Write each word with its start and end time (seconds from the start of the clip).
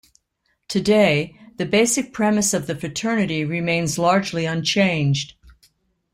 Today, 0.67 1.37
the 1.57 1.65
basic 1.67 2.11
premise 2.11 2.55
of 2.55 2.65
the 2.65 2.73
fraternity 2.75 3.45
remains 3.45 3.99
largely 3.99 4.45
unchanged. 4.45 5.35